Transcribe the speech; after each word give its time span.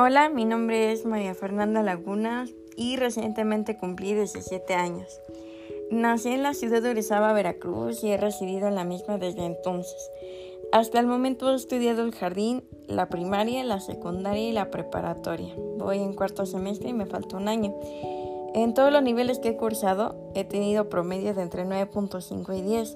Hola, 0.00 0.28
mi 0.28 0.44
nombre 0.44 0.92
es 0.92 1.04
María 1.06 1.34
Fernanda 1.34 1.82
Laguna 1.82 2.46
y 2.76 2.94
recientemente 2.94 3.76
cumplí 3.76 4.14
17 4.14 4.72
años. 4.74 5.20
Nací 5.90 6.28
en 6.28 6.44
la 6.44 6.54
ciudad 6.54 6.80
de 6.80 6.90
Orizaba, 6.90 7.32
Veracruz 7.32 8.04
y 8.04 8.12
he 8.12 8.16
residido 8.16 8.68
en 8.68 8.76
la 8.76 8.84
misma 8.84 9.18
desde 9.18 9.44
entonces. 9.44 9.98
Hasta 10.70 11.00
el 11.00 11.08
momento 11.08 11.50
he 11.50 11.56
estudiado 11.56 12.04
el 12.04 12.14
jardín, 12.14 12.62
la 12.86 13.08
primaria, 13.08 13.64
la 13.64 13.80
secundaria 13.80 14.48
y 14.48 14.52
la 14.52 14.70
preparatoria. 14.70 15.52
Voy 15.78 15.98
en 15.98 16.12
cuarto 16.12 16.46
semestre 16.46 16.90
y 16.90 16.92
me 16.92 17.06
falta 17.06 17.36
un 17.36 17.48
año. 17.48 17.74
En 18.54 18.74
todos 18.74 18.92
los 18.92 19.02
niveles 19.02 19.40
que 19.40 19.48
he 19.48 19.56
cursado 19.56 20.14
he 20.36 20.44
tenido 20.44 20.88
promedios 20.88 21.34
de 21.34 21.42
entre 21.42 21.64
9.5 21.64 22.56
y 22.56 22.62
10. 22.62 22.94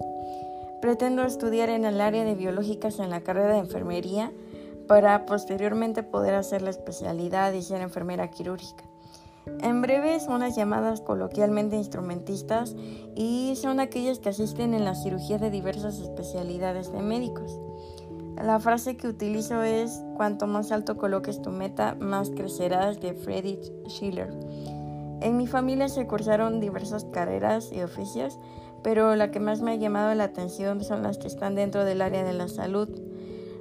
Pretendo 0.80 1.24
estudiar 1.24 1.68
en 1.68 1.84
el 1.84 2.00
área 2.00 2.22
de 2.22 2.36
biológicas 2.36 3.00
en 3.00 3.10
la 3.10 3.22
carrera 3.22 3.54
de 3.54 3.58
enfermería 3.58 4.30
para 4.86 5.26
posteriormente 5.26 6.02
poder 6.02 6.34
hacer 6.34 6.62
la 6.62 6.70
especialidad 6.70 7.52
y 7.52 7.62
ser 7.62 7.80
enfermera 7.80 8.30
quirúrgica. 8.30 8.84
En 9.60 9.82
breve 9.82 10.20
son 10.20 10.40
las 10.40 10.54
llamadas 10.54 11.00
coloquialmente 11.00 11.76
instrumentistas 11.76 12.76
y 13.16 13.54
son 13.56 13.80
aquellas 13.80 14.20
que 14.20 14.28
asisten 14.28 14.72
en 14.72 14.84
la 14.84 14.94
cirugía 14.94 15.38
de 15.38 15.50
diversas 15.50 15.98
especialidades 15.98 16.92
de 16.92 17.00
médicos. 17.00 17.58
La 18.36 18.60
frase 18.60 18.96
que 18.96 19.08
utilizo 19.08 19.62
es 19.62 20.02
cuanto 20.16 20.46
más 20.46 20.72
alto 20.72 20.96
coloques 20.96 21.42
tu 21.42 21.50
meta, 21.50 21.96
más 22.00 22.30
crecerás 22.30 23.00
de 23.00 23.14
Friedrich 23.14 23.72
Schiller. 23.88 24.30
En 25.20 25.36
mi 25.36 25.46
familia 25.46 25.88
se 25.88 26.06
cursaron 26.06 26.58
diversas 26.58 27.04
carreras 27.04 27.70
y 27.72 27.82
oficios, 27.82 28.38
pero 28.82 29.14
la 29.14 29.30
que 29.30 29.38
más 29.38 29.60
me 29.60 29.72
ha 29.72 29.76
llamado 29.76 30.14
la 30.14 30.24
atención 30.24 30.82
son 30.82 31.02
las 31.02 31.18
que 31.18 31.28
están 31.28 31.54
dentro 31.54 31.84
del 31.84 32.02
área 32.02 32.24
de 32.24 32.32
la 32.32 32.48
salud. 32.48 32.88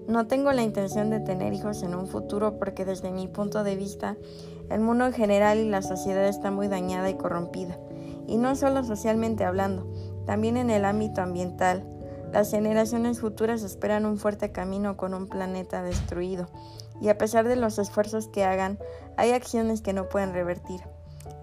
No 0.08 0.28
tengo 0.28 0.52
la 0.52 0.64
intención 0.64 1.10
de 1.10 1.20
tener 1.20 1.54
hijos 1.54 1.84
en 1.84 1.96
un 1.96 2.08
futuro 2.08 2.58
porque 2.58 2.86
desde 2.86 3.12
mi 3.12 3.28
punto 3.28 3.64
de 3.64 3.76
vista 3.76 4.18
el 4.70 4.80
mundo 4.80 5.06
en 5.06 5.14
general 5.14 5.60
y 5.60 5.70
la 5.70 5.82
sociedad 5.82 6.26
está 6.26 6.50
muy 6.52 6.68
dañada 6.68 7.10
y 7.10 7.16
corrompida. 7.16 7.78
Y 8.28 8.38
no 8.38 8.56
solo 8.56 8.84
socialmente 8.84 9.44
hablando, 9.44 9.92
también 10.26 10.58
en 10.58 10.70
el 10.70 10.86
ámbito 10.86 11.22
ambiental. 11.22 11.86
Las 12.32 12.52
generaciones 12.52 13.20
futuras 13.20 13.64
esperan 13.64 14.06
un 14.06 14.18
fuerte 14.18 14.52
camino 14.52 14.96
con 14.96 15.14
un 15.14 15.28
planeta 15.28 15.84
destruido. 15.84 16.48
Y 17.02 17.10
a 17.10 17.18
pesar 17.18 17.48
de 17.48 17.56
los 17.58 17.78
esfuerzos 17.78 18.28
que 18.28 18.46
hagan, 18.46 18.80
hay 19.18 19.32
acciones 19.32 19.82
que 19.82 19.94
no 19.94 20.08
pueden 20.08 20.34
revertir. 20.34 20.82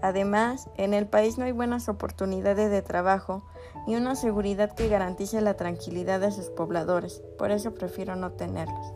Además, 0.01 0.69
en 0.75 0.93
el 0.93 1.07
país 1.07 1.37
no 1.37 1.45
hay 1.45 1.51
buenas 1.51 1.89
oportunidades 1.89 2.71
de 2.71 2.81
trabajo 2.81 3.43
ni 3.87 3.95
una 3.95 4.15
seguridad 4.15 4.73
que 4.73 4.87
garantice 4.87 5.41
la 5.41 5.55
tranquilidad 5.55 6.19
de 6.19 6.31
sus 6.31 6.49
pobladores, 6.49 7.21
por 7.37 7.51
eso 7.51 7.73
prefiero 7.73 8.15
no 8.15 8.31
tenerlos. 8.31 8.93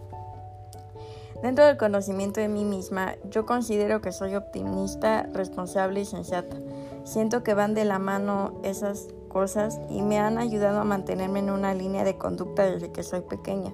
Dentro 1.41 1.65
del 1.65 1.77
conocimiento 1.77 2.39
de 2.39 2.47
mí 2.47 2.63
misma, 2.63 3.15
yo 3.29 3.45
considero 3.45 3.99
que 3.99 4.13
soy 4.13 4.35
optimista, 4.35 5.23
responsable 5.33 5.99
y 5.99 6.05
sensata. 6.05 6.55
Siento 7.03 7.43
que 7.43 7.53
van 7.53 7.73
de 7.73 7.83
la 7.83 7.99
mano 7.99 8.61
esas 8.63 9.09
cosas 9.27 9.81
y 9.89 10.03
me 10.03 10.19
han 10.19 10.37
ayudado 10.37 10.79
a 10.79 10.85
mantenerme 10.85 11.39
en 11.39 11.49
una 11.49 11.73
línea 11.73 12.05
de 12.05 12.17
conducta 12.17 12.63
desde 12.63 12.93
que 12.93 13.03
soy 13.03 13.21
pequeña. 13.21 13.73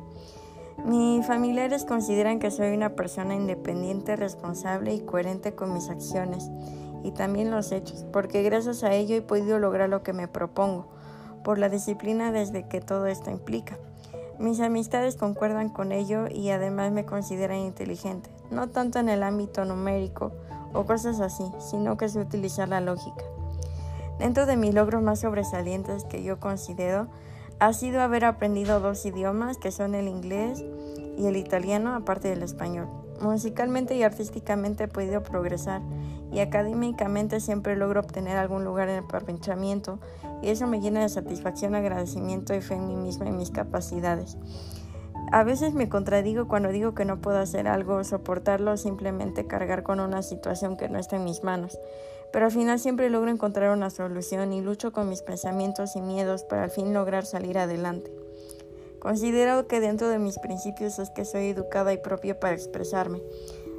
Mis 0.84 1.28
familiares 1.28 1.86
consideran 1.86 2.40
que 2.40 2.50
soy 2.50 2.74
una 2.74 2.96
persona 2.96 3.36
independiente, 3.36 4.16
responsable 4.16 4.96
y 4.96 5.02
coherente 5.02 5.54
con 5.54 5.72
mis 5.74 5.90
acciones 5.90 6.50
y 7.04 7.12
también 7.12 7.52
los 7.52 7.72
hechos, 7.72 8.06
porque 8.12 8.44
gracias 8.44 8.84
a 8.84 8.94
ello 8.94 9.16
he 9.16 9.22
podido 9.22 9.60
lograr 9.60 9.90
lo 9.90 10.04
que 10.04 10.14
me 10.14 10.28
propongo, 10.28 10.88
por 11.44 11.58
la 11.58 11.70
disciplina 11.70 12.32
desde 12.32 12.68
que 12.68 12.82
todo 12.82 13.08
esto 13.08 13.32
implica. 13.32 13.78
Mis 14.40 14.60
amistades 14.62 15.16
concuerdan 15.16 15.70
con 15.70 15.92
ello 15.92 16.28
y 16.30 16.50
además 16.50 16.92
me 16.92 17.06
consideran 17.06 17.58
inteligente, 17.58 18.30
no 18.52 18.70
tanto 18.70 19.00
en 19.00 19.10
el 19.10 19.24
ámbito 19.24 19.66
numérico 19.66 20.32
o 20.74 20.86
cosas 20.86 21.20
así, 21.20 21.44
sino 21.60 21.98
que 21.98 22.10
sé 22.10 22.20
utilizar 22.20 22.70
la 22.70 22.80
lógica. 22.80 23.24
Dentro 24.18 24.46
de 24.46 24.58
mis 24.58 24.74
logros 24.74 25.02
más 25.02 25.20
sobresalientes 25.20 26.04
que 26.04 26.24
yo 26.24 26.40
considero, 26.40 27.08
ha 27.60 27.74
sido 27.74 28.02
haber 28.02 28.26
aprendido 28.26 28.80
dos 28.80 29.06
idiomas 29.06 29.58
que 29.58 29.72
son 29.72 29.96
el 29.96 30.08
inglés 30.08 30.64
y 31.18 31.26
el 31.26 31.36
italiano 31.36 31.94
aparte 31.94 32.30
del 32.30 32.44
español. 32.44 32.88
Musicalmente 33.22 33.96
y 33.96 34.04
artísticamente 34.04 34.86
he 34.86 34.88
podido 34.88 35.22
progresar 35.24 35.82
y 36.32 36.40
académicamente 36.40 37.40
siempre 37.40 37.76
logro 37.76 38.00
obtener 38.00 38.38
algún 38.38 38.64
lugar 38.64 38.88
en 38.90 38.96
el 38.96 39.04
aprovechamiento 39.04 40.00
y 40.42 40.50
eso 40.50 40.68
me 40.68 40.80
llena 40.80 41.02
de 41.02 41.10
satisfacción, 41.10 41.76
agradecimiento 41.76 42.54
y 42.54 42.62
fe 42.62 42.76
en 42.76 42.88
mí 42.88 42.96
misma 42.96 43.28
y 43.28 43.32
mis 43.32 43.52
capacidades. 43.52 44.38
A 45.32 45.44
veces 45.44 45.74
me 45.74 45.90
contradigo 45.90 46.48
cuando 46.48 46.70
digo 46.70 46.96
que 46.96 47.06
no 47.06 47.22
puedo 47.22 47.38
hacer 47.38 47.68
algo, 47.68 48.04
soportarlo 48.04 48.72
o 48.72 48.78
simplemente 48.78 49.46
cargar 49.46 49.84
con 49.84 50.00
una 50.00 50.24
situación 50.24 50.76
que 50.76 50.90
no 50.90 50.98
está 50.98 51.18
en 51.18 51.26
mis 51.26 51.44
manos, 51.44 51.78
pero 52.32 52.46
al 52.46 52.52
final 52.52 52.80
siempre 52.80 53.10
logro 53.10 53.30
encontrar 53.30 53.72
una 53.72 53.90
solución 53.90 54.54
y 54.54 54.62
lucho 54.62 54.92
con 54.92 55.10
mis 55.10 55.22
pensamientos 55.22 55.96
y 55.96 56.02
miedos 56.02 56.44
para 56.44 56.64
al 56.64 56.72
fin 56.72 56.94
lograr 56.94 57.26
salir 57.26 57.58
adelante. 57.58 58.19
Considero 59.00 59.68
que 59.68 59.80
dentro 59.80 60.10
de 60.10 60.20
mis 60.20 60.40
principios 60.40 61.00
es 61.00 61.10
que 61.10 61.26
soy 61.26 61.48
educada 61.48 61.94
y 61.94 61.98
propia 61.98 62.40
para 62.40 62.56
expresarme. 62.56 63.22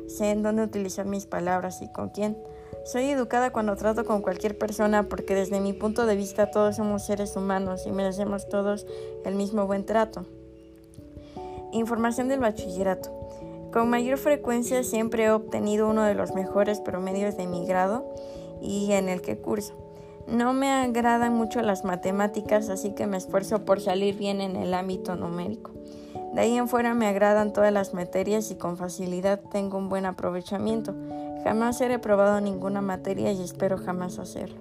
Sé 0.06 0.30
en 0.30 0.42
dónde 0.42 0.62
utilizar 0.62 1.06
mis 1.06 1.26
palabras 1.26 1.82
y 1.82 1.92
con 1.92 2.08
quién. 2.08 2.36
Soy 2.84 3.10
educada 3.10 3.52
cuando 3.52 3.76
trato 3.76 4.04
con 4.04 4.22
cualquier 4.22 4.56
persona 4.56 5.08
porque 5.08 5.34
desde 5.34 5.60
mi 5.60 5.72
punto 5.72 6.06
de 6.06 6.16
vista 6.16 6.50
todos 6.50 6.76
somos 6.76 7.04
seres 7.04 7.36
humanos 7.36 7.86
y 7.86 7.92
merecemos 7.92 8.48
todos 8.48 8.86
el 9.24 9.34
mismo 9.34 9.66
buen 9.66 9.84
trato. 9.84 10.24
Información 11.72 12.28
del 12.28 12.40
bachillerato. 12.40 13.10
Con 13.72 13.88
mayor 13.90 14.18
frecuencia 14.18 14.82
siempre 14.82 15.24
he 15.24 15.30
obtenido 15.30 15.88
uno 15.88 16.02
de 16.02 16.14
los 16.14 16.34
mejores 16.34 16.80
promedios 16.80 17.36
de 17.36 17.46
mi 17.46 17.66
grado 17.66 18.04
y 18.60 18.90
en 18.92 19.08
el 19.08 19.20
que 19.22 19.38
curso. 19.38 19.89
No 20.26 20.52
me 20.52 20.70
agradan 20.70 21.34
mucho 21.34 21.60
las 21.62 21.84
matemáticas, 21.84 22.68
así 22.68 22.92
que 22.92 23.06
me 23.06 23.16
esfuerzo 23.16 23.64
por 23.64 23.80
salir 23.80 24.16
bien 24.16 24.40
en 24.40 24.56
el 24.56 24.74
ámbito 24.74 25.16
numérico. 25.16 25.72
De 26.34 26.42
ahí 26.42 26.56
en 26.56 26.68
fuera 26.68 26.94
me 26.94 27.06
agradan 27.06 27.52
todas 27.52 27.72
las 27.72 27.94
materias 27.94 28.50
y 28.50 28.54
con 28.54 28.76
facilidad 28.76 29.40
tengo 29.50 29.78
un 29.78 29.88
buen 29.88 30.06
aprovechamiento. 30.06 30.94
Jamás 31.42 31.80
he 31.80 31.88
reprobado 31.88 32.40
ninguna 32.40 32.80
materia 32.80 33.32
y 33.32 33.42
espero 33.42 33.78
jamás 33.78 34.18
hacerlo. 34.18 34.60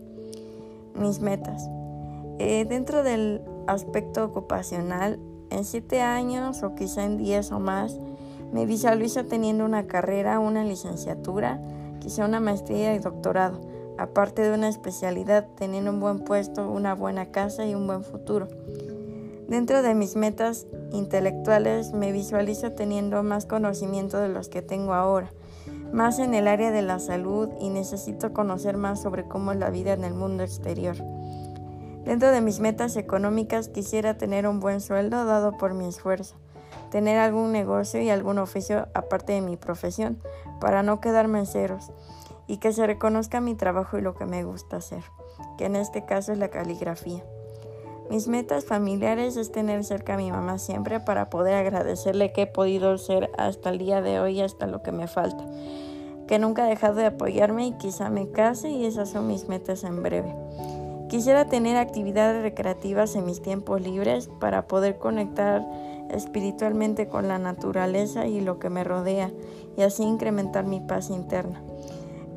Mis 0.95 1.19
metas. 1.19 1.69
Eh, 2.39 2.65
dentro 2.67 3.03
del 3.03 3.41
aspecto 3.67 4.25
ocupacional, 4.25 5.19
en 5.51 5.65
siete 5.65 6.01
años 6.01 6.63
o 6.63 6.73
quizá 6.73 7.03
en 7.03 7.17
diez 7.17 7.51
o 7.51 7.59
más, 7.59 7.99
me 8.51 8.65
visualizo 8.65 9.25
teniendo 9.25 9.65
una 9.65 9.85
carrera, 9.85 10.39
una 10.39 10.63
licenciatura, 10.63 11.61
quizá 11.99 12.25
una 12.25 12.39
maestría 12.39 12.95
y 12.95 12.99
doctorado 12.99 13.59
aparte 13.99 14.41
de 14.41 14.53
una 14.53 14.69
especialidad, 14.69 15.45
teniendo 15.57 15.91
un 15.91 15.99
buen 15.99 16.19
puesto, 16.19 16.71
una 16.71 16.95
buena 16.95 17.31
casa 17.31 17.65
y 17.65 17.75
un 17.75 17.85
buen 17.85 18.03
futuro. 18.03 18.47
Dentro 19.49 19.81
de 19.81 19.93
mis 19.93 20.15
metas 20.15 20.67
intelectuales 20.93 21.91
me 21.91 22.13
visualizo 22.13 22.71
teniendo 22.71 23.21
más 23.23 23.45
conocimiento 23.45 24.17
de 24.17 24.29
los 24.29 24.47
que 24.47 24.61
tengo 24.61 24.93
ahora, 24.93 25.31
más 25.91 26.19
en 26.19 26.33
el 26.33 26.47
área 26.47 26.71
de 26.71 26.81
la 26.81 26.99
salud 26.99 27.49
y 27.59 27.69
necesito 27.69 28.31
conocer 28.31 28.77
más 28.77 29.01
sobre 29.01 29.27
cómo 29.27 29.51
es 29.51 29.57
la 29.57 29.69
vida 29.69 29.91
en 29.91 30.05
el 30.05 30.13
mundo 30.13 30.43
exterior. 30.43 30.95
Dentro 32.05 32.31
de 32.31 32.41
mis 32.41 32.61
metas 32.61 32.95
económicas 32.95 33.67
quisiera 33.67 34.17
tener 34.17 34.47
un 34.47 34.61
buen 34.61 34.79
sueldo 34.79 35.25
dado 35.25 35.57
por 35.57 35.73
mi 35.73 35.87
esfuerzo, 35.87 36.35
tener 36.89 37.19
algún 37.19 37.51
negocio 37.51 38.01
y 38.01 38.09
algún 38.09 38.37
oficio 38.37 38.87
aparte 38.93 39.33
de 39.33 39.41
mi 39.41 39.57
profesión, 39.57 40.21
para 40.61 40.83
no 40.83 41.01
quedarme 41.01 41.39
en 41.39 41.45
ceros 41.47 41.91
y 42.49 42.57
que 42.57 42.73
se 42.73 42.85
reconozca 42.87 43.39
mi 43.41 43.53
trabajo 43.53 43.99
y 43.99 44.01
lo 44.01 44.15
que 44.15 44.25
me 44.25 44.43
gusta 44.43 44.77
hacer, 44.77 45.03
que 45.57 45.65
en 45.65 45.75
este 45.75 46.03
caso 46.03 46.33
es 46.33 46.39
la 46.39 46.49
caligrafía. 46.49 47.23
Mis 48.09 48.27
metas 48.27 48.65
familiares 48.65 49.37
es 49.37 49.51
tener 49.51 49.83
cerca 49.83 50.15
a 50.15 50.17
mi 50.17 50.31
mamá 50.31 50.57
siempre 50.57 50.99
para 50.99 51.29
poder 51.29 51.53
agradecerle 51.53 52.33
que 52.33 52.41
he 52.41 52.47
podido 52.47 52.97
ser 52.97 53.29
hasta 53.37 53.69
el 53.69 53.77
día 53.77 54.01
de 54.01 54.19
hoy, 54.19 54.41
hasta 54.41 54.65
lo 54.65 54.81
que 54.81 54.91
me 54.91 55.07
falta, 55.07 55.45
que 56.27 56.39
nunca 56.39 56.65
ha 56.65 56.69
dejado 56.69 56.95
de 56.95 57.05
apoyarme 57.05 57.67
y 57.67 57.73
quizá 57.73 58.09
me 58.09 58.31
case 58.31 58.71
y 58.71 58.85
esas 58.85 59.09
son 59.09 59.27
mis 59.27 59.47
metas 59.47 59.83
en 59.83 60.01
breve. 60.01 60.33
Quisiera 61.07 61.45
tener 61.45 61.77
actividades 61.77 62.41
recreativas 62.41 63.15
en 63.15 63.27
mis 63.27 63.43
tiempos 63.43 63.79
libres 63.81 64.27
para 64.39 64.67
poder 64.67 64.97
conectar 64.97 65.63
espiritualmente 66.09 67.07
con 67.07 67.27
la 67.27 67.37
naturaleza 67.37 68.25
y 68.25 68.41
lo 68.41 68.57
que 68.57 68.71
me 68.71 68.83
rodea 68.83 69.29
y 69.77 69.83
así 69.83 70.01
incrementar 70.01 70.65
mi 70.65 70.79
paz 70.79 71.11
interna. 71.11 71.61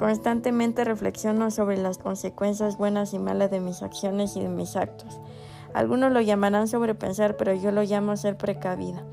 Constantemente 0.03 0.83
reflexiono 0.83 1.53
sobre 1.53 1.77
las 1.77 1.97
consecuencias 1.97 2.77
buenas 2.77 3.15
y 3.15 3.21
malas 3.21 3.53
de 3.53 3.61
mis 3.61 3.85
acciones 3.85 4.35
y 4.35 4.41
de 4.41 4.49
mis 4.49 4.75
actos. 4.75 5.21
Algunos 5.75 6.11
lo 6.11 6.21
llamarán 6.21 6.67
sobrepensar, 6.67 7.37
pero 7.37 7.55
yo 7.55 7.71
lo 7.71 7.85
llamo 7.85 8.17
ser 8.17 8.37
precavida. 8.37 9.05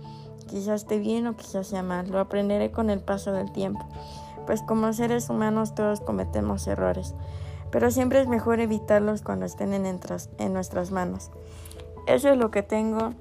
Quizás 0.47 0.81
esté 0.81 0.97
bien 0.97 1.27
o 1.27 1.35
quizás 1.35 1.67
sea 1.67 1.83
mal, 1.83 2.09
lo 2.09 2.17
aprenderé 2.17 2.71
con 2.71 2.89
el 2.89 3.01
paso 3.01 3.31
del 3.31 3.51
tiempo, 3.51 3.87
pues 4.47 4.63
como 4.63 4.91
seres 4.91 5.29
humanos 5.29 5.75
todos 5.75 6.01
cometemos 6.01 6.65
errores, 6.65 7.13
pero 7.69 7.91
siempre 7.91 8.19
es 8.19 8.27
mejor 8.27 8.59
evitarlos 8.59 9.21
cuando 9.21 9.45
estén 9.45 9.75
en, 9.75 9.85
en 9.85 10.53
nuestras 10.53 10.89
manos. 10.89 11.29
Eso 12.07 12.29
es 12.29 12.37
lo 12.39 12.49
que 12.49 12.63
tengo 12.63 13.13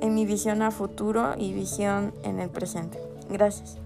en 0.00 0.14
mi 0.16 0.26
visión 0.26 0.62
a 0.62 0.72
futuro 0.72 1.34
y 1.38 1.52
visión 1.52 2.12
en 2.24 2.40
el 2.40 2.50
presente. 2.50 2.98
Gracias. 3.30 3.83